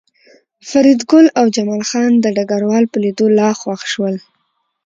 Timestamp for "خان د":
1.89-2.25